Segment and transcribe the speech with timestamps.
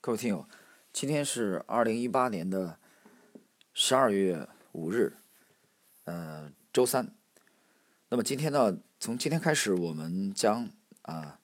[0.00, 0.48] 各位听友，
[0.92, 2.78] 今天是二零一八年的
[3.74, 5.16] 十二月五日，
[6.04, 7.12] 呃，周三。
[8.08, 10.70] 那么今天呢，从今天开始，我们将
[11.02, 11.40] 啊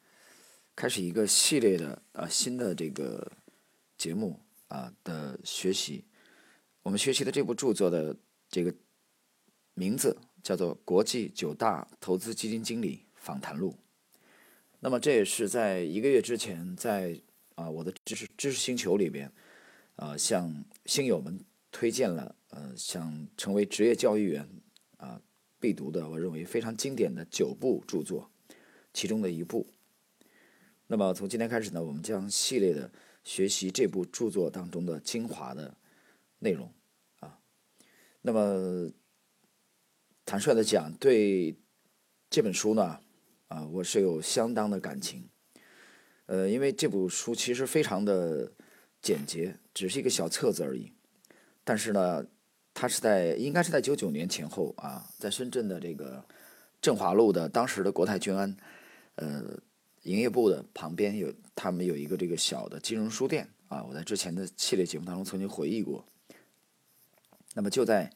[0.77, 3.33] 开始一个系列的啊新的这个
[3.99, 6.05] 节目啊的学习。
[6.83, 8.17] 我们学习的这部著作的
[8.49, 8.73] 这个
[9.75, 13.73] 名字叫做《国际九大投资基金经理访谈录》。
[14.79, 17.21] 那么这也是在一个月之前在。
[17.55, 19.31] 啊，我的知识知识星球里边，
[19.97, 21.39] 啊，向星友们
[21.71, 24.49] 推荐了，呃，想成为职业教育员
[24.97, 25.21] 啊
[25.61, 28.31] 必读的，我认为非常经典的九部著作，
[28.93, 29.67] 其中的一部。
[30.87, 32.91] 那么从今天开始呢，我们将系列的
[33.23, 35.77] 学习这部著作当中的精华的
[36.41, 36.71] 内容
[37.21, 37.39] 啊。
[38.21, 38.91] 那么
[40.27, 41.57] 坦率的讲，对
[42.29, 43.01] 这本书呢，
[43.49, 45.29] 啊，我是有相当的感情。
[46.27, 48.51] 呃，因为这部书其实非常的
[49.03, 50.91] 简洁，只是一个小册子而已。
[51.63, 52.25] 但是呢，
[52.73, 56.25] 它是在应该是在九九年前后啊，在深圳的这个
[56.81, 58.57] 振华路的当时的国泰君安
[59.17, 59.61] 呃
[60.05, 63.85] 营业部的旁边有他们有一个这个小的金融书店啊。
[63.85, 66.07] 我在之前的系列节目当中曾经回忆过。
[67.53, 68.11] 那么就在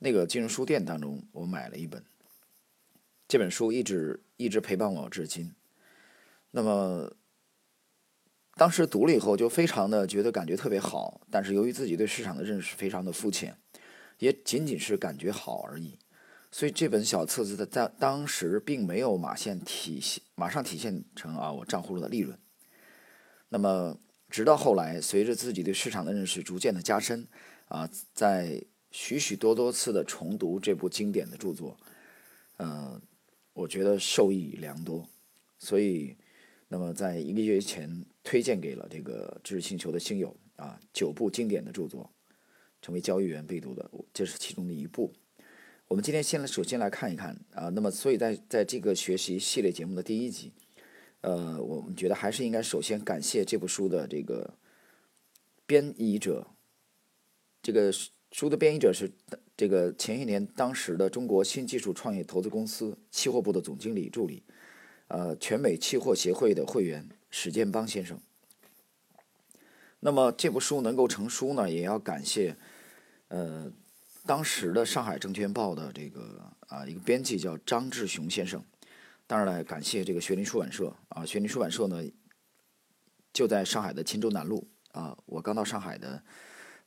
[0.00, 2.04] 那个金融书店当中，我买了一本
[3.28, 5.54] 这本书，一直一直陪伴我至今。
[6.50, 7.14] 那么。
[8.54, 13.56] 当时读了以后就非常的觉得感觉特别好，但是由于自己对市场的认识非常的肤浅，
[14.18, 15.98] 也仅仅是感觉好而已，
[16.50, 22.38] 所以这本小册子的在当时并没有马现体现马上体现成啊我账户的利润。
[23.48, 27.26] 那么直到后来，随着自己对市场的认识逐渐的加深，
[27.68, 31.76] 啊，在许许多多次的重读这部经典的著作，
[32.58, 33.00] 呃，
[33.54, 35.08] 我觉得受益良多，
[35.58, 36.16] 所以。
[36.74, 42.10] 那么，在一个月前推荐给了这个知识星球的星友啊，九部经典的著作，
[42.80, 45.12] 成为交易员必读的，这是其中的一部。
[45.88, 47.68] 我们今天先来，首先来看一看啊。
[47.68, 50.52] 那么，所以在在这个学习系列节目的第一集，
[51.20, 54.56] 呃，我们觉得还是应该首先感谢这部书的这个
[55.66, 56.46] 编译者。
[57.60, 57.92] 这个
[58.30, 59.12] 书的编译者是
[59.56, 64.42] 这个前些年当时的中国新技术创业投资公司期货部的总经理助理。
[65.08, 68.20] 呃，全美期货协会的会员史建邦先生。
[69.98, 72.56] 那么这部书能够成书呢，也要感谢
[73.28, 73.72] 呃
[74.26, 78.62] 当时的上海证券报的这个啊一个编辑叫张志雄先生。
[79.26, 82.04] 当然了，感谢这个学林出版社啊，学林出版社呢
[83.32, 85.16] 就在上海的钦州南路啊。
[85.24, 86.22] 我刚到上海的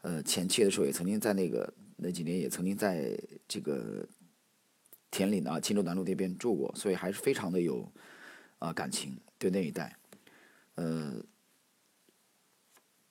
[0.02, 4.08] 呃前期的时候，也曾经在那个那几年也曾经在这个
[5.10, 7.92] 田岭啊钦州南路那边住过，所以还是非常的有。
[8.58, 9.96] 啊，感情对那一带，
[10.76, 11.14] 呃，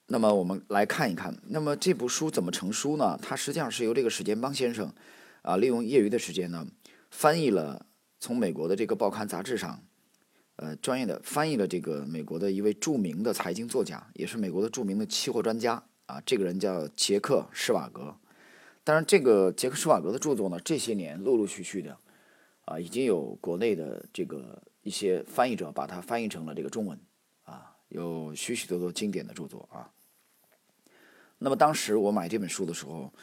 [0.07, 3.17] 那么我们来看一看，那么这部书怎么成书呢？
[3.21, 4.93] 它实际上是由这个史建邦先生
[5.41, 6.67] 啊，利用业余的时间呢，
[7.09, 7.87] 翻译了
[8.19, 9.83] 从美国的这个报刊杂志上，
[10.57, 18.15] 呃，专业的翻译了这个美国的一位著名的财经作家，也是美国的著名的期货专家啊，这个人叫杰克施瓦格。
[18.83, 21.97] 当然，这个杰克施瓦格的著作呢，这些年陆陆续续的
[22.65, 24.61] 啊，已经有国内的这个。
[24.85, 26.99] 一些翻译者把它翻译成了这个中文，
[27.89, 29.91] 有许许多多经典的著作啊。
[31.37, 33.13] 那么当时我买这本书的时候，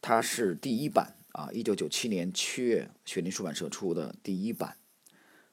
[0.00, 4.76] 它是第一版啊，一九九七年七月雪林出版社出的第一版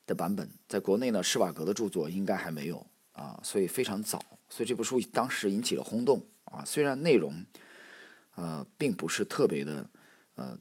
[0.05, 6.63] 的版本，在国内呢，施瓦格的著作应该还没有啊，所以非常早，所以这部书当时引起了轰动啊。
[6.65, 7.45] 虽然内容
[8.35, 9.89] 呃并不是特别的
[10.35, 10.57] 呃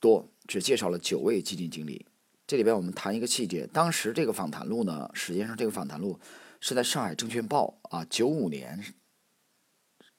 [0.00, 2.04] 多，只介绍了九位基金经理。
[2.46, 6.18] 这里边我们谈一个细节，当时这个访谈录呢，实际上这个访谈录
[6.60, 8.94] 是在上海证券报啊九五年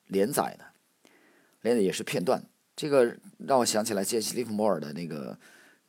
[0.08, 0.66] 连载的，
[1.62, 2.44] 连的也是片段。
[2.76, 5.40] 这个让我想起来杰西·利弗莫尔的那个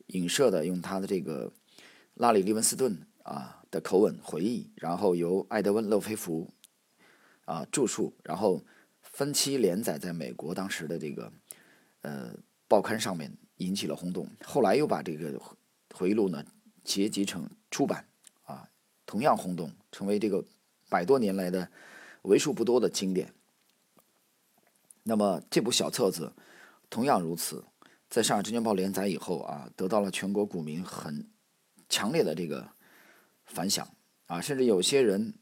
[0.07, 1.51] 影射的，用他的这个
[2.13, 6.53] 拉里·利文斯顿啊的口吻回忆，然后由艾德温·勒菲弗
[7.45, 8.63] 啊著述，然后
[9.01, 11.33] 分期连载在美国当时的这个
[12.01, 12.33] 呃
[12.67, 14.29] 报刊上面，引起了轰动。
[14.43, 15.39] 后来又把这个。
[15.95, 16.43] 回忆录呢，
[16.83, 18.07] 结集成出版，
[19.13, 20.43] 同样轰动，成为这个
[20.89, 21.69] 百多年来的
[22.23, 23.31] 为数不多的经典。
[25.03, 26.33] 那么这部小册子
[26.89, 27.63] 同样如此，
[28.09, 31.29] 在上海证券报连载以后啊，得到了全国股民很
[31.87, 32.67] 强烈的这个
[33.45, 33.87] 反响
[34.25, 35.35] 啊，甚至有些人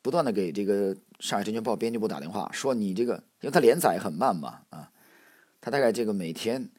[0.00, 4.92] 不断的给这个上海证券报编辑部打电话，说你这个，因为它连载很慢嘛，啊，
[5.60, 6.70] 它大概这个每天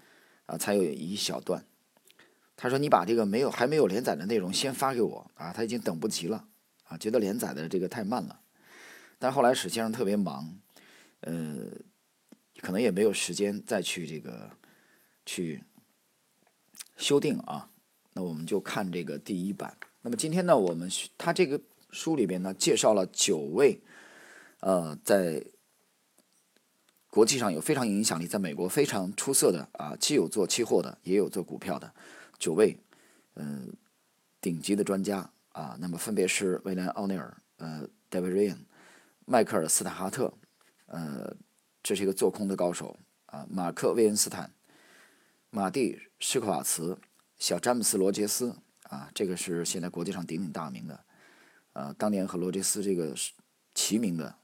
[0.46, 1.66] 啊才有一小段。
[2.62, 6.46] 他说：“你把这个没有还没有连载的内容先发给我啊，他已经等不及了
[6.84, 8.42] 啊，觉得连载的这个太慢了。
[9.18, 10.60] 但后来史先生特别忙，
[11.22, 11.56] 呃，
[12.60, 14.52] 可能也没有时间再去这个
[15.26, 15.64] 去
[16.98, 17.70] 修订啊。
[18.12, 19.78] 那我们就看这个第一版。
[20.02, 21.62] 那么今天呢，我们他这个
[21.92, 23.82] 书里边呢介绍了九位，
[24.60, 25.46] 呃，在
[27.10, 31.94] 国际上有非常影响力，在美国非常出色的啊，既有做期货的，也有做股票的
[32.40, 32.76] 九位，
[33.36, 33.72] 嗯，
[34.40, 35.78] 顶级的专家啊。
[35.80, 38.58] 那么分别是威廉·奥尼尔、呃，David Ryan、
[39.26, 40.34] 迈克尔·斯坦哈特，
[40.86, 41.36] 呃，
[41.84, 43.46] 这是一个做空的高手啊。
[43.50, 44.52] 马克·威恩斯坦、
[45.50, 46.98] 马蒂·施克瓦茨。
[47.38, 48.54] 小詹姆斯·罗杰斯
[48.84, 51.06] 啊，这个是现在国际上鼎鼎大名的，
[51.72, 53.16] 呃，当年和罗杰斯这个
[53.74, 54.36] 齐名的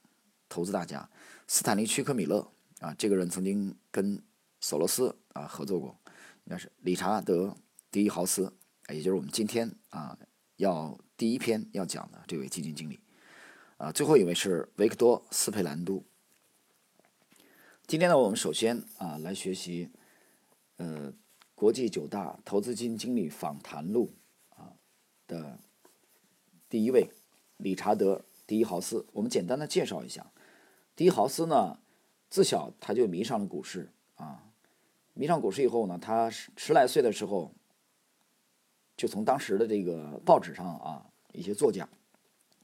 [0.47, 1.09] 投资大家。
[1.45, 2.47] 斯坦利·屈克米勒
[2.79, 4.21] 啊，这个人曾经跟
[4.61, 5.97] 索罗斯啊合作过。
[6.45, 7.47] 应该是理查德·
[7.95, 8.51] 迪豪斯，
[8.89, 10.19] 也就是我们今天啊
[10.57, 12.99] 要第一篇要讲的这位基金经理。
[13.77, 16.03] 啊，最后一位是维克多·斯佩兰都。
[17.87, 19.91] 今天呢，我们首先啊来学习，
[20.75, 21.13] 呃。
[21.57, 24.11] 国际九大投资基金经理访谈录
[24.49, 24.75] 啊
[25.25, 25.57] 的
[26.67, 27.09] 第一位，
[27.55, 29.05] 理查德·迪豪斯。
[29.13, 30.33] 我们简单的介绍一下，
[30.97, 31.79] 迪豪斯呢，
[32.29, 34.51] 自小他就迷上了股市啊。
[35.13, 37.53] 迷上股市以后呢，他十来岁的时候，
[38.95, 41.87] 就从当时的这个报纸上啊，一些作家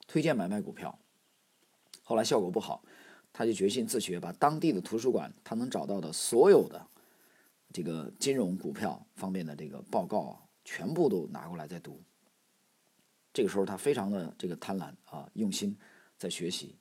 [0.07, 0.97] 推荐买卖股票，
[2.03, 2.83] 后来效果不好，
[3.33, 6.87] 他就决心自学，把当地的图书馆他能找到的所有的。
[7.73, 12.01] 这个金融股票方面的这个报告啊，全部都拿过来在读。
[13.33, 15.77] 这个时候他非常的这个贪婪啊，用心
[16.17, 16.75] 在学习。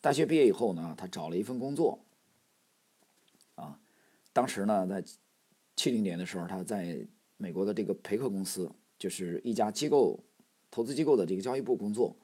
[0.00, 1.98] 大学毕业以后呢，他找了一份工作。
[3.56, 3.80] 啊，
[4.32, 5.04] 当时呢，在
[5.74, 7.04] 七零年的时候，他在
[7.42, 10.22] 美国的这个培克公司，就是一家机构
[10.70, 12.16] 投资机构的这个交易部工作。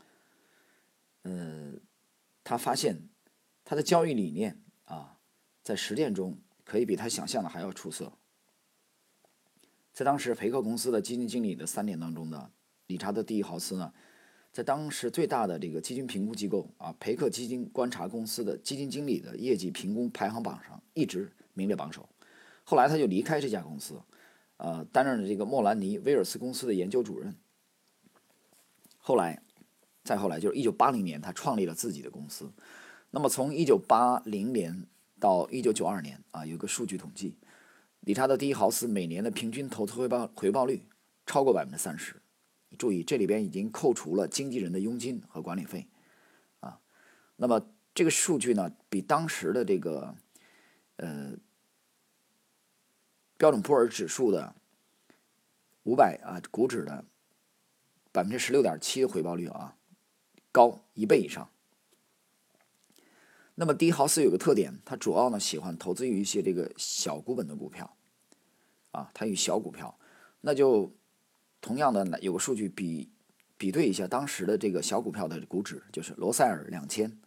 [1.24, 1.80] 嗯，
[2.44, 3.08] 他发现
[3.64, 5.18] 他的交易理念啊，
[5.64, 6.38] 在实践中。
[6.70, 8.12] 可以比他想象的还要出色。
[9.94, 12.50] 在当时培克公司的基金经理的三年当中呢，
[12.88, 13.90] 理查德·蒂豪斯呢，
[14.52, 22.06] 在当时最大的这个基金评估机构啊培克基金观察公司的基金经理的业绩评估排行榜上一直名列榜首。
[22.64, 23.98] 后来他就离开这家公司，
[24.58, 27.34] 呃，担任了这个莫兰尼·威尔斯公司的研究主任。
[28.98, 29.42] 后来，
[30.04, 32.52] 再后来就是一九八零年，他创立了自己的公司。
[33.10, 34.86] 那么从一九八零年。
[35.20, 37.34] 到一九九二年啊，有个数据统计，
[38.02, 40.86] 理查德·迪豪斯每年的平均投资回报回报率
[41.26, 42.22] 超过百分之三十。
[42.78, 45.88] 注意，这里边已经扣除了经纪人的佣金和管理费
[46.60, 46.78] 啊。
[47.34, 47.60] 那么
[47.92, 50.14] 这个数据呢，比当时的这个
[50.98, 51.32] 呃
[53.38, 54.54] 标准普尔指数的
[55.84, 57.04] 五百啊股指的
[58.12, 59.76] 百分之十六点七的回报率啊
[60.52, 61.48] 高一倍以上。
[63.54, 67.96] 那么迪豪斯有个特点，他主要呢喜欢投资于一些这个小股本的股票，
[68.90, 69.98] 啊，他与小股票，
[70.42, 70.92] 那就
[71.60, 73.10] 同样的有个数据比
[73.56, 77.18] 比对一下当时的这个小股票的股指，就是罗塞尔两千，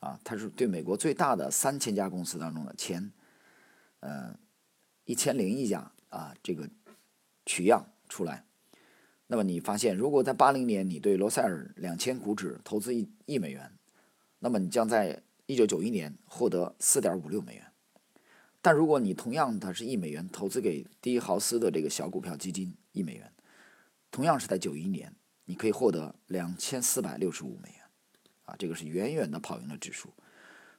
[0.00, 3.10] 啊，它是对美国最大的三千家公司当中的前，
[4.00, 4.36] 呃，
[5.04, 6.68] 一千零一家啊，这个
[7.44, 8.44] 取样出来，
[9.26, 13.72] 那么你发现，如果在八零年你对罗塞尔两千股指投资一亿美元，
[14.38, 17.72] 那么你将在一九九一年获得四点五六美元，
[18.60, 23.32] 但如果你同样它是一美元投资给第一豪斯的这个小股票基金一美元，
[24.10, 25.14] 同样是在九一年，
[25.46, 27.80] 你可以获得两千四百六十五美元，
[28.44, 30.12] 啊，这个是远远的跑赢了指数。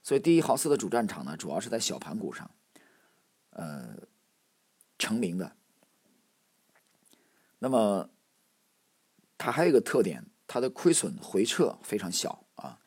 [0.02, 2.50] 所以第一豪斯的主战场呢，主要是在小盘股上，
[3.52, 3.96] 呃，
[5.04, 5.58] 成名的。
[7.60, 8.10] 那么，
[9.38, 12.80] 它还有一个特点，它的亏损回撤非常小啊。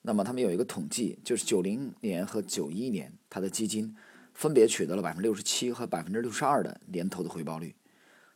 [0.00, 3.94] 那么他们有一个统计，就是九零年和九一年，它的基金
[4.32, 7.76] 分别取得了百分之六十七和百分之六十二的年投的回报率，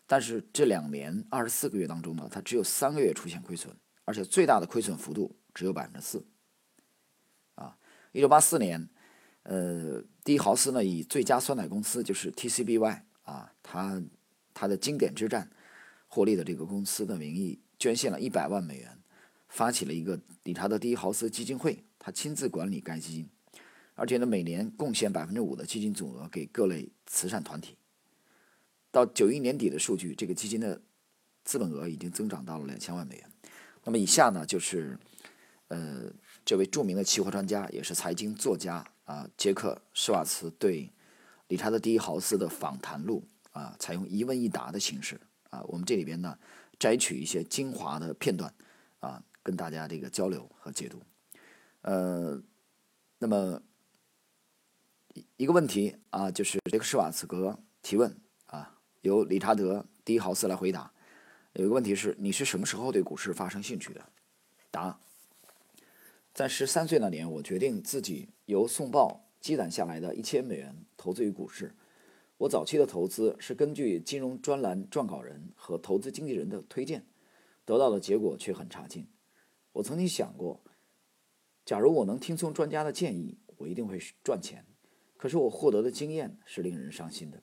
[0.06, 6.26] 但是这两年二十四个月当中呢，它只有三个月出现亏损，而且最大的亏损幅度只有百分之四。
[7.54, 7.78] 啊，
[8.12, 8.88] 一九八四年，
[9.44, 14.02] 呃，迪豪斯呢以最佳酸奶公司就是 TCBY 啊，他
[14.54, 15.50] 他的经典之战
[16.08, 18.98] 获利的这个公司的名义捐献了一百万美元。
[19.46, 23.28] 发起了一个理查德·迪豪斯基金会，他亲自管理该基金，
[23.94, 27.76] 而且呢，每年贡献百分之五的基金总额给各类慈善团体。
[28.90, 30.82] 到九一年底的数据，这个基金的
[31.44, 33.30] 资本额已经增长到了两千万美元。
[33.84, 34.98] 那么以下呢，就是
[35.68, 36.10] 呃
[36.44, 40.90] 这位著名的期货专家，也是财经作家啊，杰克·施瓦茨对
[41.48, 43.22] 理查德·迪豪斯的访谈录
[43.52, 45.20] 啊，采用一问一答的形式
[45.50, 46.38] 啊，我们这里边呢
[46.78, 48.52] 摘取一些精华的片段
[49.00, 49.22] 啊。
[49.46, 51.02] 跟大家这个交流和解读，
[51.82, 52.42] 呃，
[53.18, 53.60] 那么
[55.36, 60.90] 一个问题啊，就是这个施瓦茨格提问啊，由理查德·迪豪斯来回答。
[61.52, 64.08] 有一个问题是：你是什么时候对股市发生兴趣的？
[64.70, 64.98] 答：
[66.32, 71.74] 在十三岁那年，我决定自己由送报积攒下来的一千美元投资于股市。
[72.38, 77.04] 我早期的投资是根据金融专栏撰稿人和投资经纪人的推荐，
[77.66, 79.06] 得到的结果却很差劲。
[79.72, 80.64] 我曾经想过，
[81.62, 84.64] 假如我能听从专家的建议，我一定会赚钱。
[85.18, 87.42] 可是我获得的经验是令人伤心的。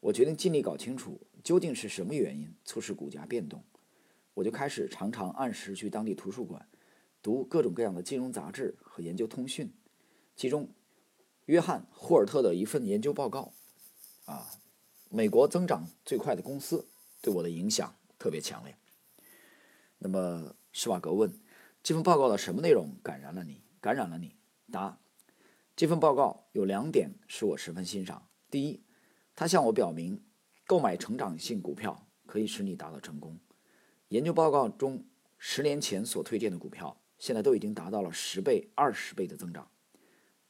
[0.00, 3.62] 我决定尽力搞清楚究竟是什么原因促使股价变动。
[4.34, 6.66] 我就开始常常按时去当地图书馆，
[7.22, 9.72] 读各种各样的金融杂志和研究通讯，
[10.34, 10.68] 其中
[11.50, 13.52] 约翰霍尔特的一份研究报告。
[14.26, 14.46] 啊，
[15.08, 16.86] 美国增长最快的公司
[17.20, 18.76] 对我的影响特别强烈。
[19.98, 21.40] 那么施瓦格问：
[21.82, 23.64] 这份报告的什么内容感染了你？
[23.80, 24.36] 感染了你？
[24.70, 25.00] 答：
[25.74, 28.28] 这份报告有两点使我十分欣赏。
[28.48, 28.84] 第一，
[29.34, 30.22] 它向我表明，
[30.68, 33.40] 购买成长性股票可以使你达到成功。
[34.10, 35.04] 研究报告中
[35.36, 39.68] 十年前所推荐的股票，现在都已经达到了十倍、二十倍的增长，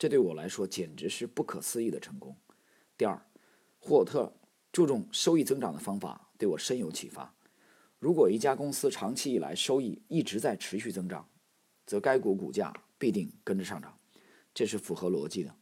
[0.01, 2.35] 这对我来说简直是不可思议的成功。
[2.97, 3.23] 第二。
[3.83, 4.31] 霍尔特
[4.71, 7.35] 注重收益增长的方法对我深有启发。
[7.99, 11.27] 如果一家公司长期以来收益一直在持续增长，
[11.87, 13.99] 则该股股价必定跟着上涨，
[14.53, 15.57] 这是符合逻辑的。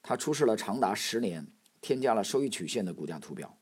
[0.00, 1.44] 他出示了长达十年、
[1.80, 3.58] 添加了收益曲线的股价图表，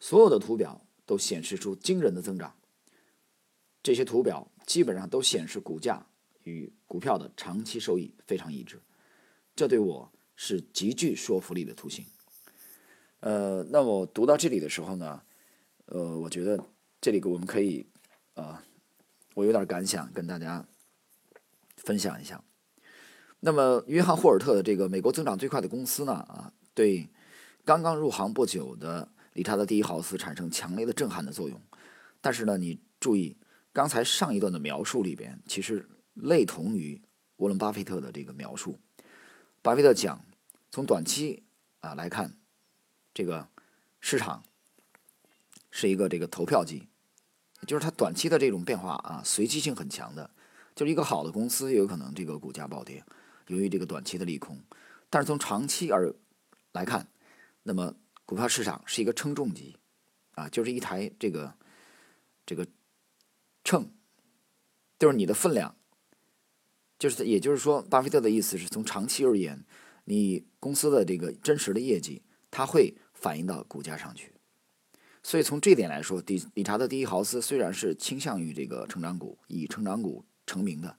[0.00, 2.56] 所有的图表都显示出惊人的增长。
[3.82, 6.06] 这些图表基本上都显示股价
[6.44, 8.80] 与股票的长期收益非常一致，
[9.54, 12.04] 这对我是极具说服力的图形。
[13.20, 15.22] 呃，那我读到这里的时候呢，
[15.86, 16.58] 呃，我觉得
[17.00, 17.86] 这里我们可以，
[18.34, 18.64] 啊，
[19.34, 20.66] 我有点感想跟大家
[21.76, 22.42] 分享一下。
[23.40, 27.08] 那么，约翰霍尔特的这个美国增长最快的公司呢，啊，对
[27.64, 31.60] 刚刚入行不久的理查德·第一豪斯产生强烈的震撼的作用。
[32.20, 33.36] 但是呢，你注意
[33.72, 37.00] 刚才上一段的描述里边，其实类同于
[37.36, 38.78] 沃伦·巴菲特的这个描述。
[39.62, 40.24] 巴菲特讲，
[40.70, 41.44] 从短期
[41.80, 42.36] 啊来看。
[43.14, 43.46] 这个
[44.00, 44.42] 市场
[45.70, 46.88] 是一个这个投票机，
[47.66, 50.30] 就是它短期的这种变化啊，随机性很强的。
[50.74, 53.04] 就是一个好的公司，有可能这个股价暴跌，
[53.48, 54.58] 由于这个短期的利空。
[55.10, 56.14] 但是从长期而
[56.72, 57.06] 来看，
[57.64, 59.76] 那么股票市场是一个称重机
[60.30, 61.54] 啊，就是一台这个
[62.46, 62.66] 这个
[63.62, 63.92] 秤，
[64.98, 65.76] 就是你的分量。
[67.02, 69.64] 就是也就是说，巴菲特的意思是从长期而言，
[70.04, 72.94] 你公司的这个真实的业绩，它会。
[73.22, 74.32] 反映到股价上去，
[75.22, 80.98] 所以从这点来说，理理查德·第一豪斯虽然是倾向于这个成长股，以成长股成名的，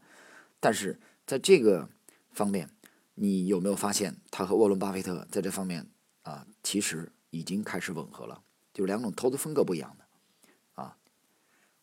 [0.62, 1.89] 但是在这个
[2.31, 2.69] 方面，
[3.15, 5.86] 你有没有发现他和沃伦·巴菲特在这方面
[6.22, 8.41] 啊，其实已经开始吻合了，
[8.74, 10.05] 就是两种投资风格不一样的
[10.81, 10.95] 啊。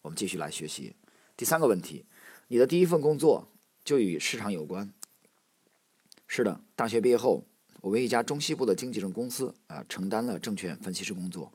[0.00, 0.96] 我们继续来学习
[1.36, 2.06] 第三个问题：
[2.48, 3.52] 你的第一份工作
[3.84, 4.92] 就与市场有关？
[6.26, 7.44] 是的，大学毕业后。
[7.82, 11.50] 我为一家中西部的经纪人公司啊承担了证券分析师工作，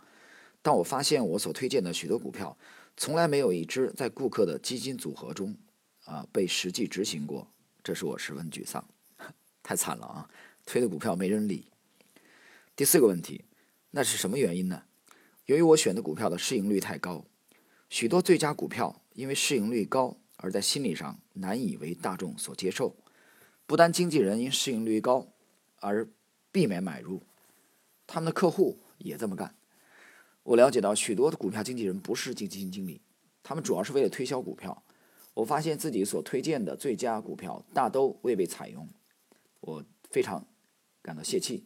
[0.63, 2.57] 但我发现我所推荐的许多股票，
[2.97, 5.55] 从来没有一只在顾客的基金组合中
[6.05, 7.47] 啊被实际执行过，
[7.83, 8.83] 这使我十分沮丧，
[9.61, 10.27] 太惨了啊！
[10.65, 11.67] 推的股票没人理。
[12.75, 13.45] 第四个问题，
[13.91, 14.85] 那是什么原因呢？
[15.45, 17.23] 由于我选的股票的市盈率太高，
[17.87, 22.95] 许多最佳股票因为市盈率高而在心理上难以为大众所接受。
[23.65, 25.27] 不单经纪人因市盈率高。
[25.81, 26.09] 而
[26.51, 27.21] 避免买入，
[28.07, 29.53] 他们的客户也这么干。
[30.41, 33.01] 我了解到许多的股票经纪人不是基金经理，
[33.43, 34.81] 他们主要是为了推销股票。
[35.35, 38.87] 我发现自己所推荐的最佳股票大都未被采用，
[39.59, 40.43] 我非常
[41.03, 41.65] 感到泄气。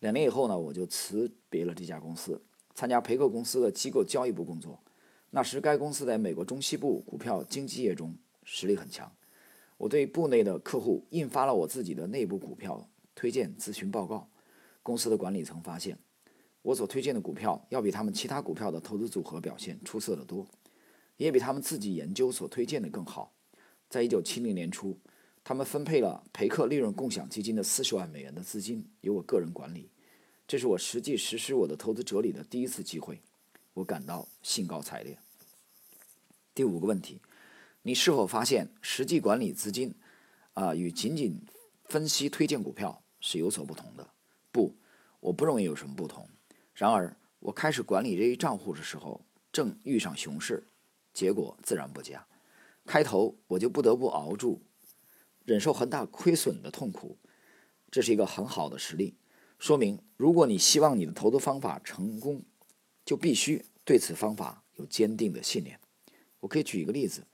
[0.00, 2.42] 两年以后呢，我就辞别了这家公司，
[2.74, 4.82] 参加培克公司的机构交易部工作。
[5.30, 9.10] 那时该公司在美国中西部股票经纪业中实力很强。
[9.76, 12.86] 我对部内的客户印发了我自己的内部股票。
[13.12, 14.30] 推荐咨询报告，
[14.82, 15.98] 公司的管理层发现，
[16.62, 20.46] 我所推荐的股票要比他们其他股票的投资组合表现出色得多，
[21.18, 23.34] 也比他们自己研究所推荐的更好。
[23.90, 24.98] 在一九七零年初，
[25.44, 29.90] 他们分配了培克利润共享基金的四十万美元的资金，由我个人管理。
[30.46, 33.20] 这是我实际实施我的投资哲理的第一次机会，
[33.74, 35.18] 我感到兴高采烈。
[36.54, 37.20] 第五个问题，
[37.82, 39.94] 你是否发现实际管理资金
[40.54, 41.40] 啊与仅仅
[41.84, 43.02] 分析推荐股票？
[43.22, 44.10] 是有所不同的，
[44.50, 44.74] 不，
[45.20, 46.26] 我不认为有什么不同。
[46.72, 49.20] 然而，我开始管理这一账户的时候，
[49.52, 50.66] 正遇上熊市，
[51.12, 52.26] 结果自然不佳。
[52.86, 54.62] 开头我就不得不熬住，
[55.44, 57.18] 忍受很大亏损的痛苦，
[57.90, 59.18] 这是一个很好的实例，
[59.58, 62.42] 说明如果你希望你的投资方法成功，
[63.04, 65.78] 就必须对此方法有坚定的信念。
[66.40, 67.26] 我可以举一个例子，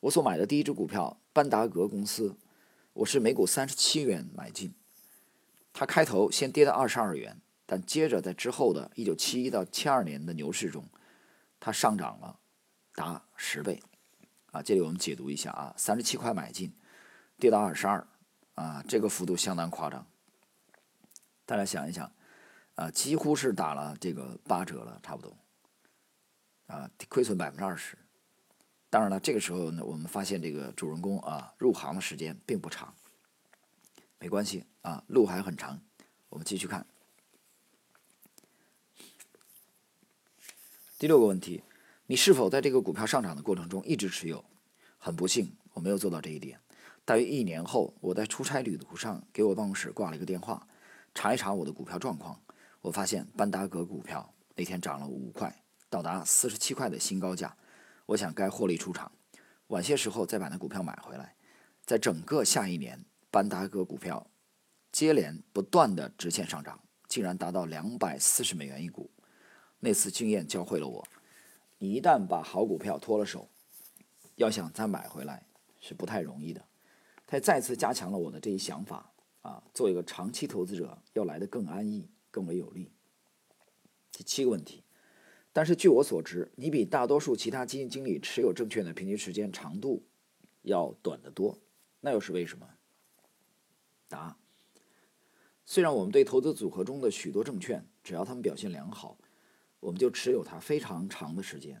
[0.00, 2.36] 我所买的第一只股票班达格公司，
[2.92, 4.72] 我是每股三十七元买进，
[5.72, 10.84] 它开头先跌到二十二元，但接着在之后的一九七一到七二年的牛市中，
[11.60, 12.38] 它上涨了
[12.94, 13.82] 达十倍。
[14.52, 16.72] 啊，这里我们解读一下啊，三十七块买进，
[17.38, 18.06] 跌到二十二，
[18.54, 20.06] 啊，这个幅度相当夸张。
[21.44, 22.10] 大家想一想，
[22.76, 25.36] 啊，几乎是打了这个八折了，差不多，
[26.66, 27.98] 啊，亏损百分之二十。
[28.88, 32.94] 当然了，这个时候呢，我们发现这个主人公啊，入行的时间并不长，
[34.18, 35.80] 没关系啊，路还很长。
[36.28, 36.86] 我们继续看
[40.98, 41.62] 第六个问题。
[42.06, 44.44] 你是否在这个股票上涨的过程中一直持有？
[44.98, 46.60] 很不幸，我没有做到这一点。
[47.04, 50.68] 大约一年后，我在出差旅途上给我办公室挂了一个电话，
[51.14, 52.40] 查一查我的股票状况。
[52.86, 55.52] 我发现班达格股票那天涨了五块，
[55.90, 57.56] 到达四十七块的新高价。
[58.06, 59.10] 我想该获利出场，
[59.66, 61.34] 晚些时候再把那股票买回来。
[61.84, 64.24] 在整个下一年，班达格股票
[64.92, 69.10] 接连不断的直线上涨，竟然达到两百四十美元一股。
[69.80, 71.04] 那次经验教会了我。
[71.78, 73.50] 你一旦把好股票脱了手，
[74.36, 75.44] 要想再买回来
[75.80, 76.64] 是不太容易的。
[77.26, 79.10] 它再次加强了我的这一想法
[79.42, 82.92] 啊，做一个长期投资者要来的更安逸、更为有利。
[84.12, 84.84] 第七个问题，
[85.54, 90.04] 但是据我所知，你比大多数其他基金经理持有证券的平均时间长度
[90.60, 91.58] 要短得多，
[92.00, 92.68] 那又是为什么？
[94.06, 94.36] 答：
[95.64, 99.16] 虽然我们对投资组合中的许多证券，只要他们表现良好。
[99.80, 101.80] 我们就持有它非常长的时间，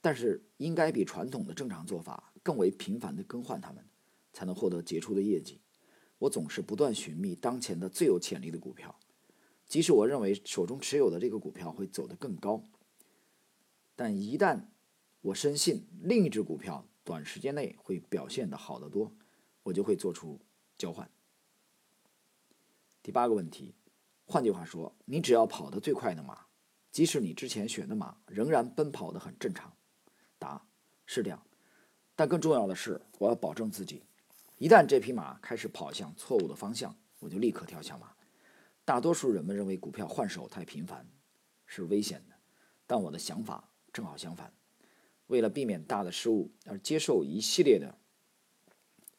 [0.00, 3.84] 但是应该比传统的正常做法更为频繁的更换它们，
[4.32, 5.60] 才能获得杰出的业绩。
[6.18, 8.96] 我总是不断寻觅当前的最有潜力的股票，
[9.72, 12.62] 即使我认为手中持有的这个股票会走得更高，
[13.96, 14.66] 但一旦
[15.22, 19.14] 我深信另一只股票短时间内会表现的好得多，
[19.62, 20.38] 我就会做出
[20.76, 21.10] 交换。
[23.02, 23.74] 第八个问题，
[24.26, 26.44] 换句话说，你只要跑得最快的马。
[26.90, 29.74] 即使你之前选的马仍然奔跑得很正常，
[30.38, 30.66] 答
[31.06, 31.42] 是这样，
[32.14, 34.02] 但更重要的是，我要保证自己，
[34.58, 38.11] 一旦这匹马开始跑向错误的方向，我就立刻跳下马。
[38.84, 41.06] 大多数人们认为股票换手太频繁
[41.66, 42.34] 是危险的，
[42.86, 44.52] 但我的想法正好相反。
[45.28, 47.98] 为了避免大的失误而接受一系列的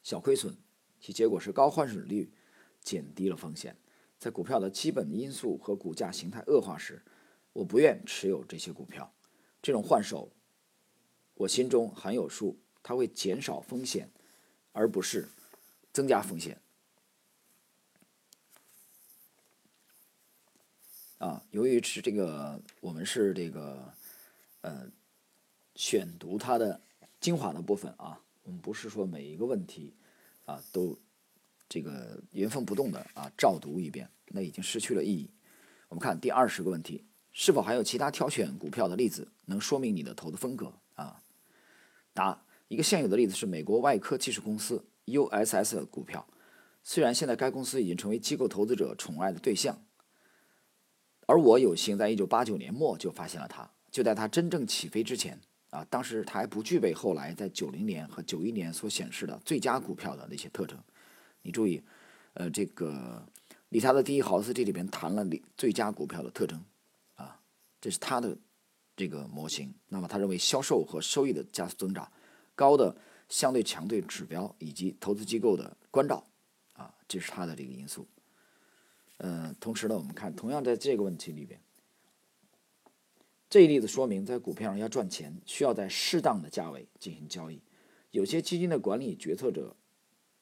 [0.03, 0.55] 小亏损，
[0.99, 2.31] 其结果是高换手率
[2.81, 3.75] 减低了风险。
[4.19, 7.01] 在股票的基本因素和股价形态恶化时。
[7.53, 9.13] 我不愿持有这些股票，
[9.61, 10.31] 这种换手，
[11.35, 14.09] 我心中很有数，它会减少风险，
[14.71, 15.29] 而不是
[15.91, 16.59] 增加风险。
[21.23, 23.93] 啊，由于是这个，我们是这个，
[24.59, 24.85] 呃，
[25.73, 26.81] 选读它的
[27.21, 29.93] 精华的部分啊，我们不是说每一个问题
[30.43, 30.99] 啊都
[31.69, 35.29] 这个原封不动的啊照读一遍，那已经失去了意义。
[35.87, 37.05] 我们看第二十个问题。
[37.35, 41.23] 是否还有其他挑选股票的例子能说明你的投资风格啊？
[42.13, 46.27] 答：一个现有的例子是美国外科技术公司 USS 股票。
[46.83, 49.81] 虽然现在该公司已经成为机构投资者宠爱的对象，
[51.25, 53.69] 而我有幸在1989年末就发现了它。
[53.91, 60.77] 就在它真正起飞之前啊，当时它还不具备后来在90年和91年所显示的最佳股票的那些特征。
[61.43, 61.81] 你注意，
[62.33, 63.23] 呃，这个
[63.69, 65.23] 理查德·第一豪斯这里边谈了
[65.55, 66.59] 最佳股票的特征
[67.15, 67.39] 啊。
[67.79, 68.35] 这是他的
[68.95, 69.73] 这个模型。
[69.89, 72.11] 那么他认为销售和收益的加速增长、
[72.55, 72.95] 高的
[73.29, 76.25] 相对强对指标以及投资机构的关照，
[76.73, 78.07] 啊，这是他的这个因素。
[79.25, 81.57] 嗯，同时呢，我们看同样在这个问题里边，
[83.49, 87.61] 这一例子说明，在股票上要赚钱，需要在适当的价位进行交易。
[88.11, 89.77] 有些基金的管理决策者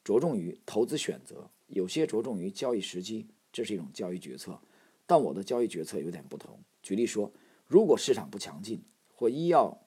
[0.04, 4.60] 着重于投资选择，有些着重于交易时机，这是一种交易决策。
[5.06, 6.60] 但我的交易决策有点不同。
[6.82, 7.32] 举例说，
[7.68, 9.78] 如果市场不强劲，或医药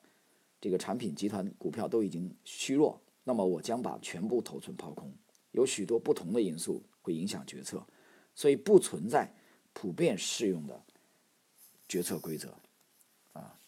[0.61, 5.13] 这个产品集团股票都已经虚弱，那么我将把全部头寸抛空。
[5.51, 7.85] 有许多不同的因素会影响决策，
[8.35, 9.35] 所以不存在
[9.73, 10.83] 普遍适用的
[11.89, 12.57] 决策规则。
[13.33, 13.59] 啊，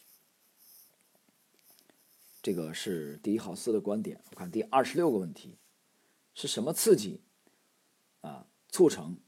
[2.43, 4.21] 这个是第一豪斯的观点。
[4.31, 5.59] 我看第二十六个问题，
[6.35, 7.21] 是什么刺激
[8.21, 9.19] 啊促成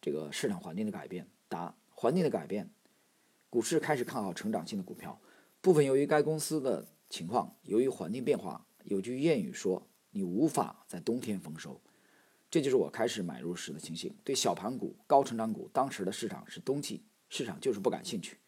[0.00, 1.28] 这个市场环境的改变？
[1.48, 2.70] 答：环境的改变。
[3.50, 5.20] 股市开始看好成长性的股票，
[5.60, 8.66] 部分由于该公司的情况，由于环境变化。
[8.84, 11.78] 有句谚语说：“你无法在冬天丰收。
[12.50, 14.14] 这就是我开始买入时的情形。
[14.24, 18.38] 对小盘股、高成长股，当时的市场是冬季，市场就是不感兴趣。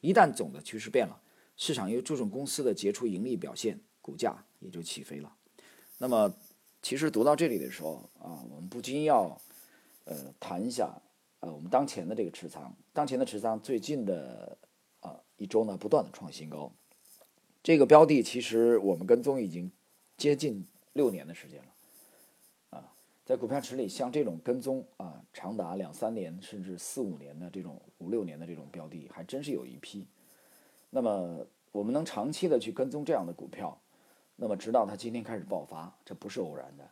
[0.00, 1.20] 一旦总的趋势变了，
[1.56, 5.36] 市场又注重公司的杰出盈利表现，股价也就起飞了。
[5.98, 6.34] 那么，
[6.82, 9.38] 其实读到这里的时候啊，我们不禁要
[10.04, 11.02] 呃谈一下
[11.40, 14.56] 呃我们当前的这个持仓，当前的持仓最近的
[15.00, 16.72] 啊一周呢，不断的创新高。
[17.62, 19.70] 这个标的其实我们跟踪已经
[20.16, 21.69] 接近六年的时间了。
[23.30, 30.04] 在股票池里，像这种跟踪啊，长达两三年甚至四五年的这种五六年的这种标的，还真是有一批。
[30.90, 33.80] 那么我们能长期的去跟踪这样的股票，
[34.34, 36.90] 那么直到它今天开始爆发，这不是偶然的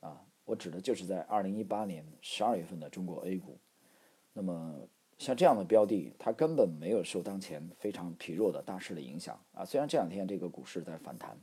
[0.00, 0.22] 啊！
[0.44, 3.56] 我指的就是在二零一八年十二月份的中国 A 股。
[4.34, 9.64] 那么像这样的标的，它根本没有受当前非常疲弱的大势的影响啊。
[9.64, 11.38] 虽然这两天这个股市在反弹，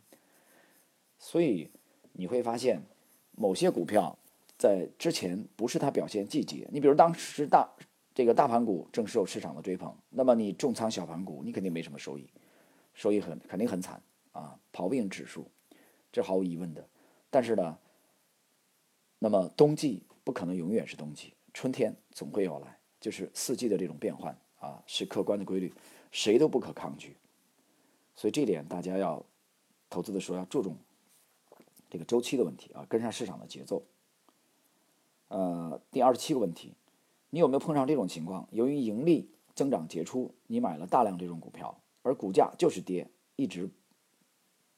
[1.17, 1.71] 所以
[2.11, 2.79] 你会发现
[3.31, 4.15] 某些股票。
[4.57, 7.69] 在之前不是它表现季节，你比如当时大
[8.15, 12.27] 这个大盘股正受市场的追捧，那么你重仓小盘股，你肯定没什么收益，
[12.95, 15.47] 收益很肯定很惨啊，跑不赢指数，
[16.11, 16.87] 这毫无疑问的。
[17.29, 17.77] 但是呢，
[19.19, 25.71] 那么冬季不可能永远是冬季，春天总会要来，就是四季的这种变换啊，是客观的规律，
[26.11, 27.15] 谁都不可抗拒。
[28.15, 29.23] 所以这点大家要
[29.87, 30.75] 投资的时候要注重
[31.91, 33.83] 这个周期的问题啊，跟上市场的节奏。
[35.29, 36.73] 呃，第二十七个问题，
[37.29, 38.47] 你有没有碰上这种情况？
[38.51, 43.69] 由于盈利增长杰出，你买了大量这种股票，而股价就是跌，一直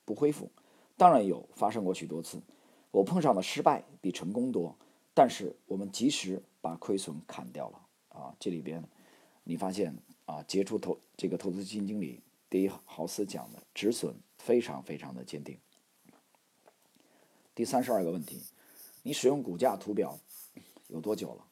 [0.05, 0.49] 不恢复。
[0.97, 2.41] 当然有发生过许多次，
[2.89, 4.75] 我碰上的失败比成功多，
[5.13, 7.85] 但是我们及时把亏损砍掉了。
[8.09, 8.83] 啊，这里边
[9.43, 15.59] 你发现啊，杰出投这个投资基金经理第一豪斯讲的止损非常非常的坚定。
[17.53, 18.41] 第三十二个问题，
[19.03, 20.17] 你使用股价图表。
[20.89, 21.45] 有多久了？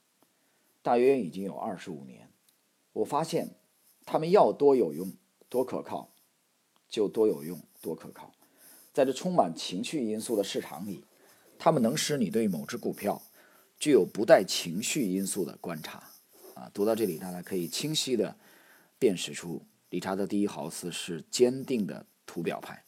[0.81, 2.29] 大约已经有二十五年。
[2.91, 3.55] 我发现，
[4.05, 5.13] 他们要多有用、
[5.47, 6.11] 多可靠，
[6.89, 8.33] 就多有用、多可靠。
[8.91, 11.05] 在这充满情绪因素的市场里，
[11.59, 13.21] 他们能使你对某只股票
[13.79, 16.03] 具有不带情绪因素的观察。
[16.55, 18.35] 啊，读到这里，大家可以清晰的
[18.97, 22.83] 辨识出理查德·第一豪斯是坚定的图表派。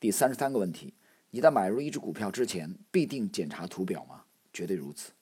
[0.00, 0.94] 第三十三个问题：
[1.30, 4.24] 你在买入一只股票之前，必定检查图表吗？
[4.50, 5.12] 绝对如此。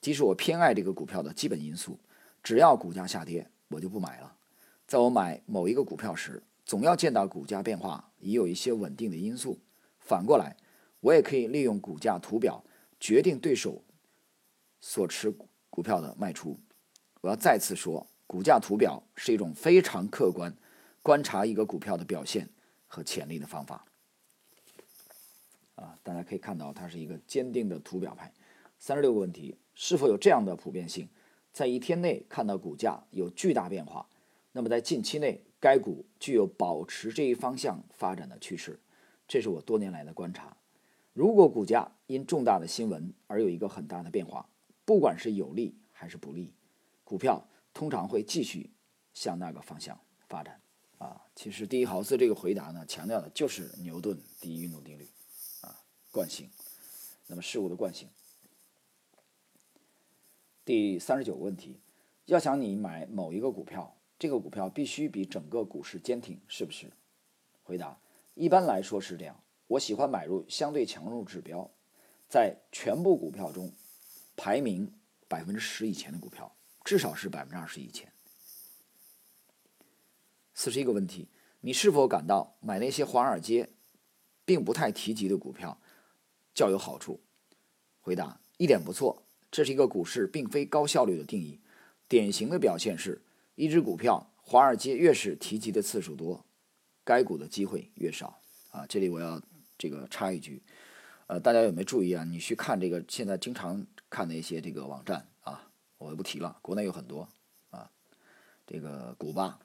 [0.00, 1.98] 即使我偏爱这个股票的基本因素，
[2.42, 4.36] 只要股价下跌，我就不买了。
[4.86, 9.58] 在我买某一个股票时，总要见到股价变化已有一些稳定的因素。
[9.98, 10.56] 反过来，
[11.00, 12.62] 我也可以利用股价图表
[13.00, 13.82] 决定对手
[14.80, 15.34] 所持
[15.68, 16.56] 股票的卖出。
[17.22, 20.54] 我要再次说，股价图表是一种非常客观
[21.02, 22.48] 观察一个股票的表现
[22.86, 23.84] 和潜力的方法。
[25.74, 28.32] 啊，大家可以看到，它是一个坚定的图表派。
[28.78, 29.56] 三十六个问题。
[29.76, 31.08] 是否有这样的普遍性，
[31.52, 34.08] 在一天内看到股价有巨大变化，
[34.52, 38.80] 那么在近期内该股具有保持这一方向发展的趋势，
[39.28, 40.56] 这是我多年来的观察。
[41.12, 44.48] 如果股价因重大的新闻而有一个很大的变化，
[44.86, 46.54] 不管是有利还是不利，
[47.04, 48.70] 股票通常会继续
[49.12, 50.58] 向那个方向发展。
[50.98, 55.06] 啊，其实第一豪斯这个回答呢，强调的就是牛顿第一运动定律，
[55.60, 55.76] 啊，
[56.10, 56.48] 惯性，
[57.26, 58.08] 那么事物的惯性。
[60.66, 61.78] 第三十九个问题，
[62.24, 66.90] 要想你买某一个股票，这个股票必须比整个股市坚挺，是不是？
[67.62, 67.96] 回答：
[68.34, 69.40] 一般来说是这样。
[69.68, 71.70] 我喜欢买入相对强弱指标，
[72.28, 73.72] 在全部股票中
[74.36, 74.92] 排名
[75.28, 76.52] 百分之十以前的股票，
[76.84, 78.12] 至少是百分之二十以前。
[80.52, 81.28] 四十一个问题，
[81.60, 83.68] 你是否感到买那些华尔街
[84.44, 85.78] 并不太提及的股票
[86.52, 87.20] 较有好处？
[88.00, 89.22] 回答：一点不错。
[89.56, 91.58] 这是一个股市并非高效率的定义，
[92.08, 93.22] 典型的表现是，
[93.54, 96.44] 一只股票华尔街越是提及的次数多，
[97.02, 98.38] 该股的机会越少。
[98.70, 99.40] 啊，这里我要
[99.78, 100.62] 这个插一句，
[101.26, 102.22] 呃，大家有没有注意啊？
[102.24, 105.66] 你去看这个现在经常看的一些这个网站啊，
[105.96, 107.26] 我就不提了，国内有很多
[107.70, 107.90] 啊，
[108.66, 109.58] 这个古巴，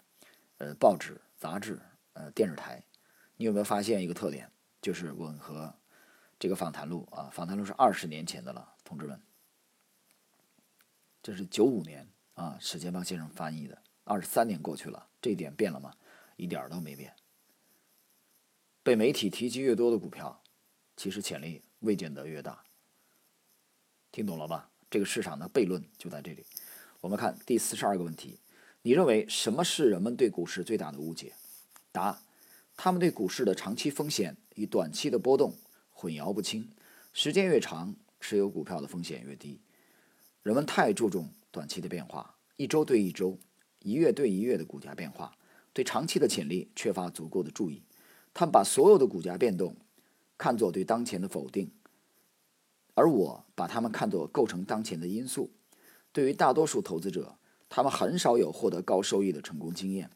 [0.59, 1.77] 呃，报纸、杂志、
[2.13, 2.81] 呃，电视台，
[3.35, 4.49] 你有没有发现一个特点？
[4.81, 5.75] 就是吻合
[6.39, 9.21] 这个访谈录啊，访谈录是二十年前的了，同志们。
[11.23, 13.81] 这是九五年啊，史建邦先生翻译的。
[14.03, 15.93] 二十三年过去了，这一点变了吗？
[16.35, 17.15] 一点都没变。
[18.81, 20.41] 被媒体提及越多的股票，
[20.97, 22.63] 其实潜力未见得越大。
[24.11, 24.71] 听懂了吧？
[24.89, 26.43] 这个市场的悖论就在这里。
[26.99, 28.39] 我们看第四十二个问题：
[28.81, 31.33] 你认为什么是人们对股市最大的误解？
[31.91, 32.23] 答：
[32.75, 35.53] 他们对股市的长期风险与短期的波动
[35.91, 36.67] 混淆不清，
[37.13, 39.61] 时间越长，持有股票的风险越低。
[40.43, 43.37] 人们太注重短期的变化，一周对一周、
[43.83, 45.37] 一月对一月的股价变化，
[45.71, 47.83] 对长期的潜力缺乏足够的注意。
[48.33, 49.75] 他们把所有的股价变动
[50.39, 51.69] 看作对当前的否定，
[52.95, 55.51] 而我把他们看作构成当前的因素。
[56.11, 57.35] 对于大多数投资者，
[57.69, 60.09] 他们很少有获得高收益的成功经验。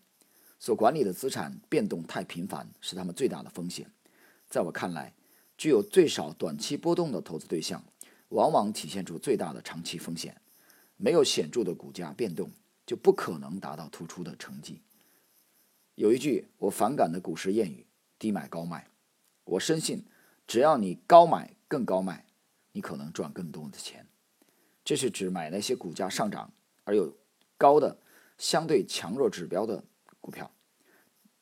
[0.58, 3.92] 所管理的资产变动太频繁，是他们最大的风险。
[4.50, 5.14] 在我看来，
[5.56, 7.84] 具有最少短期波动的投资对象，
[8.36, 10.40] 往往体现出最大的长期风险。
[10.98, 12.52] 没有显著的股价变动，
[12.86, 14.82] 就不可能达到突出的成绩。
[15.96, 17.88] 有一句我反感的股市谚语
[18.20, 18.90] ：“低买高卖。”
[19.46, 20.04] 我深信，
[20.46, 22.26] 只要你高买更高卖，
[22.74, 24.06] 你可能赚更多的钱。
[24.84, 27.18] 这是指买那些股价上涨而有
[27.58, 27.98] 高的
[28.38, 29.84] 相对强弱指标的。
[30.20, 30.52] 股票，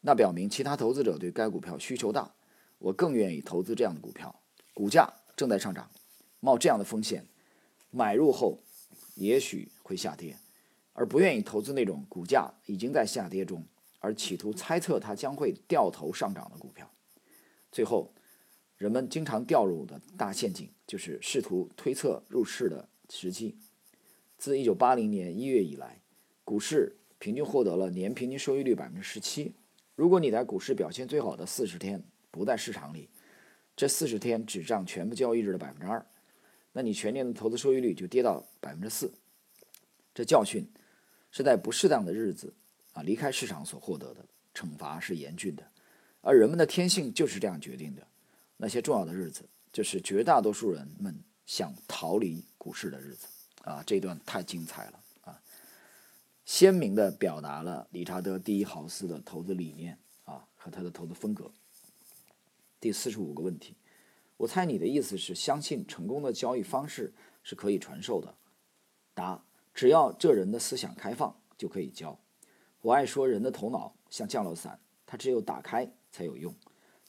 [0.01, 2.36] 那表明其他投资者对该股票需求大，
[2.77, 4.43] 我更愿意投资这样的股票。
[4.73, 5.89] 股价正在上涨，
[6.43, 7.25] 冒这样的风险，
[7.89, 8.60] 买入后
[9.15, 10.36] 也许会下跌，
[10.91, 13.65] 而不愿意投资那种股价已经在下跌中，
[13.99, 16.91] 而企图猜测它将会掉头上涨的股票。
[17.71, 18.13] 最后，
[18.75, 23.58] 人们经常掉入的大陷阱就是试图推测入市的时机。
[24.38, 26.01] 自1980年1月以来，
[26.43, 26.97] 股市。
[27.19, 29.56] 平均获得了年平均收益率百分之十七。
[29.95, 33.10] 如果你在股市表现最好的四十天不在市场里，
[33.77, 36.06] 这四十天只占全部交易日的百分之二，
[36.74, 39.14] 那你全年的投资收益率就跌到百分之四。
[40.14, 40.68] 这教训
[41.32, 42.54] 是在不适当的日子
[42.92, 45.64] 啊离开市场所获得的，惩罚是严峻的，
[46.22, 48.06] 而人们的天性就是这样决定的。
[48.58, 53.28] 那些重要的日子，就是绝大多数人们想逃离股市的日子
[53.64, 53.84] 啊！
[53.86, 55.42] 这段太精彩了啊。
[56.46, 61.52] 鲜明的表达了理查德·第一豪斯的投资理念啊和他的投资风格。
[62.80, 63.76] 第四十五个问题，
[64.38, 68.36] 我猜你的意思是相信成功的交易方式是可以传授的。
[69.13, 72.19] 答：只要这人的思想开放，就可以教。
[72.82, 76.54] 我爱说人的头脑像降落伞，它只有打开才有用。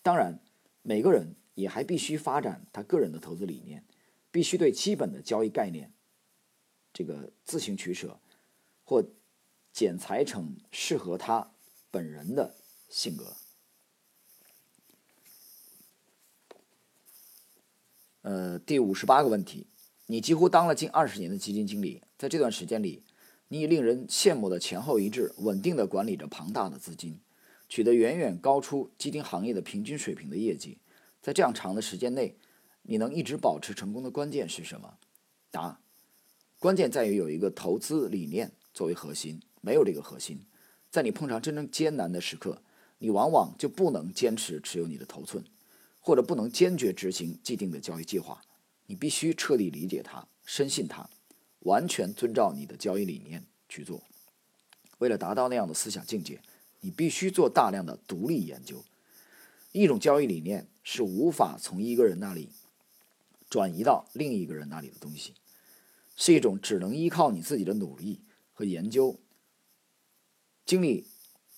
[0.02, 0.38] 当然，
[0.82, 3.84] 每个人也还必须发展他个人的投资理念，
[4.30, 5.92] 必须对基本的交易概念
[6.92, 8.20] 这个自行取舍
[8.84, 9.04] 或。
[9.72, 11.50] 剪裁成适合他
[11.90, 12.54] 本人的
[12.88, 13.34] 性格。
[18.24, 19.66] 呃，第五十八个问题，
[20.06, 23.02] 你几乎当了近二十年的基金经理，在这段时间里，
[23.48, 27.20] 你以令人羡慕的前后一致、稳定的管理着庞大的资金，
[27.68, 30.78] 取得远远高出基金行业的平均水平的业绩。
[31.20, 32.38] 在这样长的时间内，
[32.84, 34.94] 你能一直保持成功的关键是什么？
[35.50, 35.80] 答：
[36.58, 39.42] 关键在于有一个投资理念作为核心。
[39.60, 40.46] 没有这个核心，
[40.90, 42.62] 在你碰上真正艰难的时刻，
[43.00, 45.44] 你往往就不能坚持持有你的头寸，
[46.04, 48.42] 或者不能坚决执行既定的交易计划。
[48.84, 51.08] 你必须彻底理解它，深信它，
[51.60, 54.02] 完全遵照你的交易理念去做。
[54.98, 56.42] 为了达到那样的思想境界，
[56.80, 58.84] 你必须做大量的独立研究。
[59.72, 62.50] 一种交易理念是无法从一个人那里
[63.48, 65.32] 转移到另一个人那里的东西，
[66.14, 68.20] 是一种只能依靠你自己的努力
[68.52, 69.18] 和研究。
[70.66, 71.06] 经历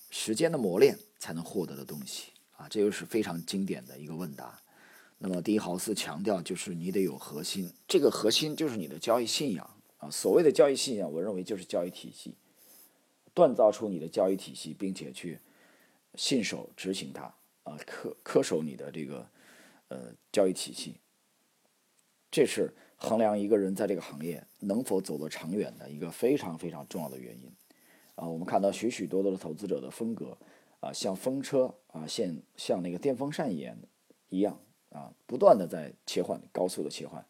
[0.09, 4.59] 时间的磨练才能获得的东西啊，这又是非常经典的一个问答。
[5.19, 9.67] 那么，第一豪斯强调就是你得有核心，这个核心就是你的交易信仰
[9.97, 10.09] 啊。
[10.11, 12.35] 所谓的交易信仰，我认为就是交易体系，
[13.33, 15.39] 锻造出你的交易体系，并且去
[16.13, 17.23] 信守执行它
[17.63, 19.27] 啊，恪恪守你的这个
[19.87, 20.97] 呃交易体系，
[22.29, 27.51] 这是衡量一个人在这个行业能否走得长远的一个非常非常重要的原因。
[28.13, 30.37] 啊，我们看到许许多多的投资者的风格，
[30.87, 33.75] 啊，像风车啊，像像那个电风扇一样
[34.29, 34.57] 一样
[34.89, 37.23] 啊，不断的在切换，高速的切换。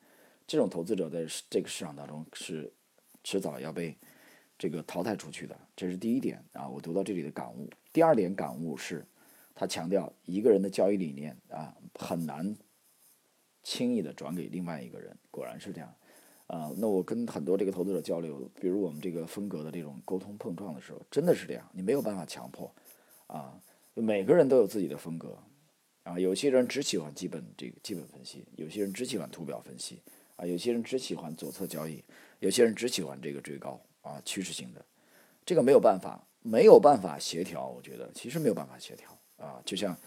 [0.46, 2.72] 这种投资者在这个市场当中是
[3.24, 3.98] 迟早要被
[4.60, 6.70] 这个淘汰出去的，这是第一点啊。
[6.70, 7.68] 我读到这里的感悟。
[7.92, 9.04] 第二点感悟是，
[9.56, 12.56] 他强调一个人的交易理念啊，很难
[13.64, 15.18] 轻易的转给另外一个人。
[15.32, 15.92] 果然是这样。
[16.46, 22.72] 啊，那我跟很多这个投资者交流，比如我们这个风格的这种沟通碰撞的时候，真的是这样，你没有办法强迫，
[23.28, 23.62] 啊，
[23.94, 25.38] 每个人都有自己的风格，
[26.04, 30.02] 啊，有些人只喜欢基本这个基本分析，有些人只喜欢图表分析，
[30.36, 32.04] 啊，有些人只喜欢左侧交易，
[32.40, 34.84] 有些人只喜欢这个追高，啊，趋势性的，
[35.46, 39.98] 这个没有办法，没有办法协调，我觉得其实没有办法协调，啊，就像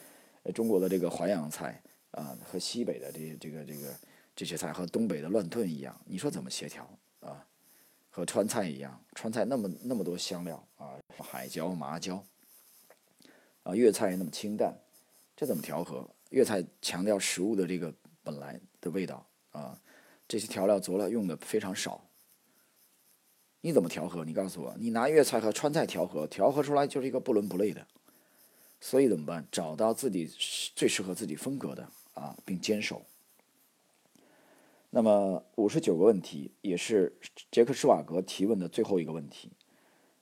[0.54, 3.94] 中国的这个淮扬菜，啊，和西北的这这个这个。
[4.36, 7.44] 这些菜和东北的乱炖一样，你说怎么协调啊？
[8.08, 12.24] 和川菜一样，川菜那么那么多香料啊，海椒、麻椒，
[13.62, 14.74] 啊，粤菜那么清淡，
[15.36, 16.08] 这怎么调和？
[16.30, 17.92] 粤菜强调食物的这个
[18.22, 19.80] 本来的味道啊。
[20.28, 22.08] 这些调料佐料用的非常少。
[23.60, 24.24] 你怎么调和？
[24.24, 27.86] 你告诉我，你拿粤菜和川菜调和，调和出来就是一个不伦不类的。
[28.80, 29.46] 所以怎么办？
[29.50, 30.26] 找到自己
[30.74, 33.02] 最适合自己风格的啊，并坚守。
[34.88, 37.12] 那么五十九个问题，也是
[37.50, 39.50] 杰克施瓦格提问的最后一个问题。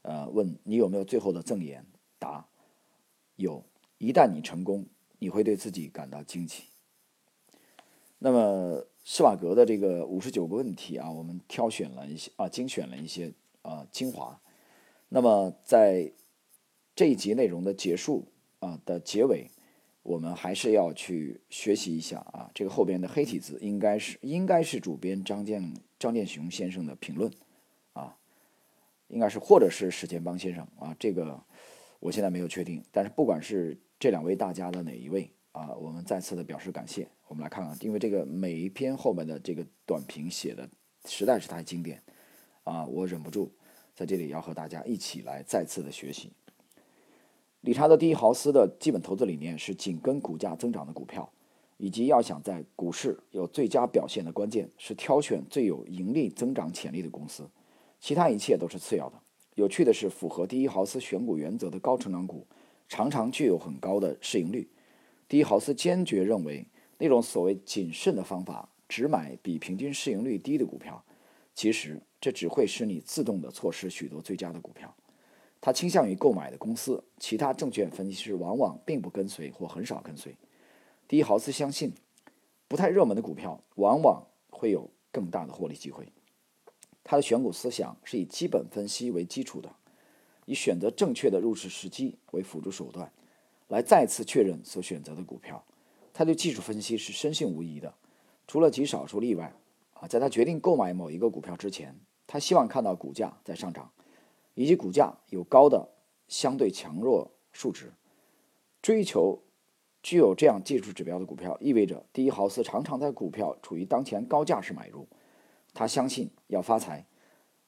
[0.03, 1.87] 呃，问你有没有最后的赠言？
[2.18, 2.44] 答：
[3.38, 3.64] 有。
[3.98, 4.87] 一旦你成功，
[5.18, 6.68] 你会对自己感到惊奇。
[8.18, 14.40] 那么施瓦格的这个五十九个问题啊，我们挑选了一些啊，精选了一些啊精华。
[15.09, 16.12] 那么在
[16.94, 18.29] 这一集内容的结束
[18.61, 19.51] 啊的结尾，
[20.03, 27.33] 我们还是要去学习一下啊，这个后边的黑体字应该是应该是主编张建张建雄先生的评论
[27.94, 28.16] 啊，
[29.09, 31.42] 应该是或者是史建邦先生啊，这个
[31.99, 33.79] 我现在没有确定，但是不管是。
[34.01, 35.75] 这两位大家的哪一位啊？
[35.75, 37.09] 我们再次的表示感谢。
[37.27, 40.71] 我们来看看，因为这个每一篇后面的这个短评写的
[41.05, 42.01] 实在是太经典
[42.63, 43.51] 啊，我忍不住
[43.97, 46.31] 在这里要和大家一起来再次的学习。
[47.63, 51.29] 理查德·第一豪斯的基本投资理念是紧跟股价增长的股票，
[51.77, 57.51] 以及要想在股市有最佳表现的关键是挑选最有盈利增长潜力的公司，
[57.99, 59.21] 其他一切都是次要的。
[59.59, 62.47] 有趣的是，符合第一豪斯选股原则的高成长股。
[62.88, 64.71] 常常具有很高的市盈率。
[65.29, 66.64] 第一豪斯坚决认为，
[66.97, 71.05] 那种所谓谨慎的方法，只买比平均市盈率低的股票，
[71.57, 74.94] 其实这只会使你自动的错失许多最佳的股票。
[75.61, 80.33] 他倾向于购买的公司，其他证券分析师往往并不跟随或很少跟随。
[81.09, 81.92] 第一豪斯相信，
[82.68, 86.07] 不太热门的股票往往会有更大的获利机会。
[87.11, 89.75] 他的选股思想是以基本分析为基础的。
[90.44, 93.11] 以选择正确的入市时机为辅助手段，
[93.68, 95.64] 来再次确认所选择的股票。
[96.12, 97.94] 他对技术分析是深信无疑的，
[98.47, 99.55] 除了极少数例外。
[99.94, 103.90] 啊，在他决定购买某一个股票之前，他希望看到股价在上涨，
[104.55, 105.88] 以及股价有高的
[106.29, 107.90] 相对强弱数值。
[108.83, 109.42] 追求
[110.03, 115.09] 具有这样技术指标的股票，意味着第一豪斯常常在股票处于当前高价时买入。
[115.74, 117.07] 他相信要发财。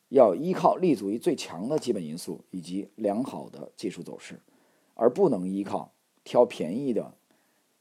[0.08, 4.40] 要依靠立足于最强的基本因素以及良好的技术走势，
[4.94, 5.92] 而不能依靠
[6.24, 7.14] 挑便宜的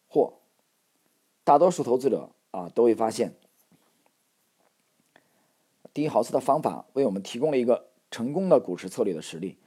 [0.08, 0.34] 货。
[1.44, 3.34] 大多数投资者啊都会发现，
[5.92, 9.58] 第一豪斯的方法为我们提供了一个成功的股市策略的实例。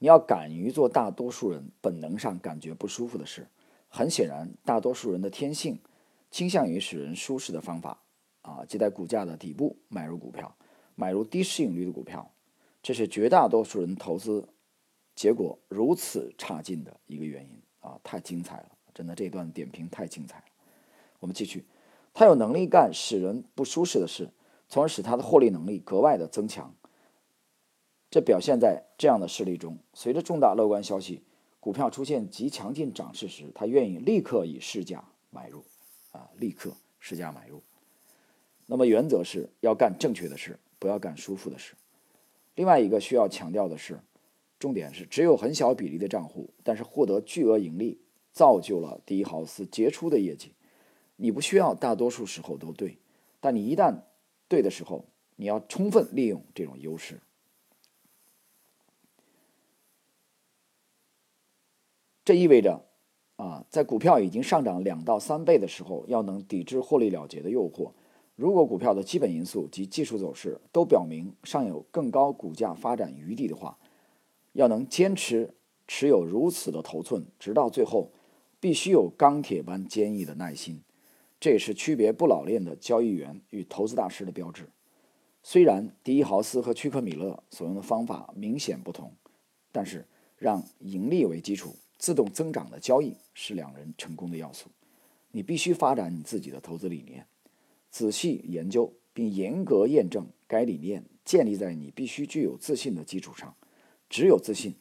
[0.00, 3.46] 你要敢于做大多数人本能上感觉不舒服的事。
[3.88, 5.78] 很显然，大多数人的天性
[6.32, 8.02] 倾向于使人舒适的方法
[8.48, 10.56] 啊，即在股价的底部买入股票。
[10.94, 12.32] 买入低市盈率的股票，
[12.82, 14.48] 这是绝大多数人投资
[15.14, 18.00] 结果如此差劲的一个原因啊！
[18.02, 20.44] 太精彩了，真的这段点评太精彩了。
[21.20, 21.64] 我们继续，
[22.12, 24.28] 他有能力干使人不舒适的事，
[24.68, 26.74] 从而使他的获利能力格外的增强。
[28.10, 31.22] 这表现在这样的事例中：随着重大乐观消息，
[31.60, 35.62] 股票出现极强劲涨势时，他愿意立刻以市价买入，
[36.10, 37.62] 啊，立刻市价买入。
[38.70, 40.56] 那么原则是要干正确的事。
[40.80, 41.74] 不要干舒服的事。
[42.54, 43.98] 另外一个需要强调的是，
[44.60, 47.98] 重点是只有很小比例的账户，但是获得巨额盈利，
[48.30, 50.52] 造就了第一豪斯杰出的业绩。
[51.16, 52.96] 你不需要大多数时候都对，
[53.40, 54.02] 但你一旦
[54.46, 55.04] 对的时候，
[55.34, 57.20] 你要充分利用这种优势。
[62.24, 62.84] 这意味着，
[63.34, 67.90] 啊，在股票已经上涨两到三倍的时候，要能抵制获利了结的诱惑。
[68.38, 73.76] 如果股票的基本因素及技术走势都表明尚有更高股价发展余地的话，
[74.52, 75.52] 要能坚持
[75.88, 78.12] 持有如此的头寸直到最后，
[78.60, 80.80] 必须有钢铁般坚毅的耐心。
[81.40, 84.68] 这也是区别不老练的交易员与投资大师的标志。
[85.42, 89.12] 虽然迪伊豪斯和屈克米勒所用的方法明显不同，
[89.72, 94.68] 但是让盈利为基础、自动增长的交易是两人成功的要素。
[95.32, 97.26] 你必须发展你自己的投资理念。
[97.90, 103.54] 仔细研究并严格验证该理念，建立在你必须具有自信的基础上。
[104.10, 104.74] 只有自信，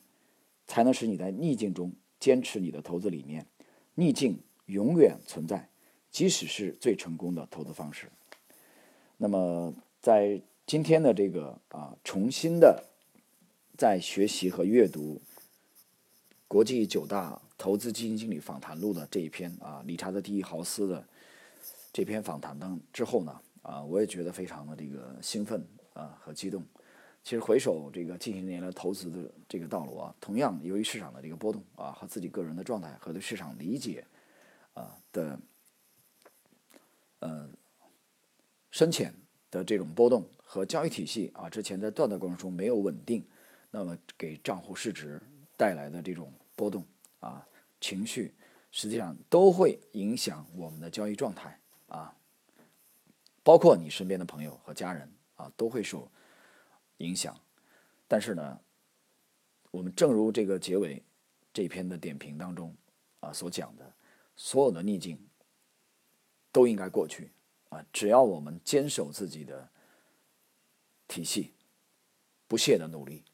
[0.67, 3.45] 才能使你在逆境中坚持你的投资理念。
[3.95, 5.69] 逆境永远存在，
[6.11, 8.09] 即使是最成功的投资方式。
[9.17, 12.83] 那么，在今天的这个啊，重新的
[13.77, 15.21] 在学习和阅读
[16.47, 21.07] 国际九大投资基金经理访谈录的这一篇啊，理查德·蒂豪斯的。
[21.97, 26.63] 这篇访谈当之后呢，啊，我也觉得非常的这个兴奋啊和激动。
[27.23, 34.05] 其实回首这个近些年来投资的这个道路啊，同样由于市场的这个波动啊和自己个人的状态和对市场理解
[34.75, 35.39] 啊的，
[37.17, 37.49] 呃
[38.69, 39.11] 深浅
[39.49, 43.25] 的这种波动和交易体系啊之前在断的过程中没有稳定，
[43.71, 45.19] 那么给账户市值
[45.57, 46.85] 带来的这种波动
[47.21, 47.47] 啊
[47.81, 48.35] 情绪，
[48.69, 52.15] 实际上都会影响我们的交易状态啊，
[53.43, 56.09] 包括你身边的朋友和家人啊都会受
[56.97, 57.39] 影响。
[58.07, 58.59] 但是呢，
[59.71, 61.03] 我们正如这个结尾
[61.53, 62.75] 这篇的点评当中
[63.19, 63.93] 啊所讲的，
[64.35, 65.19] 所有的逆境
[66.51, 67.31] 都应该过去。
[67.69, 69.69] 啊，只要我们坚守自己的
[71.05, 71.53] 体系，
[72.47, 73.25] 不懈的努力。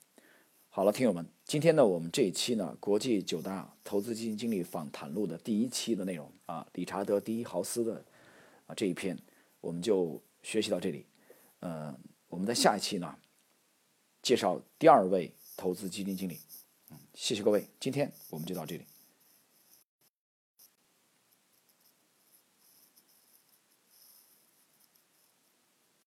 [0.69, 8.03] 好了，听友们，今天呢，我们这一期呢，国际九大投资基金经理访谈录的第一期的内容啊，理查德·第一豪斯的
[8.66, 9.18] 啊这一篇，
[9.61, 11.05] 我们就学习到这里。
[11.59, 11.97] 呃，
[12.28, 13.18] 我们在下一期呢，
[14.22, 16.39] 介绍第二位投资基金经理。
[16.91, 18.86] 嗯，谢谢各位，今天我们就到这里。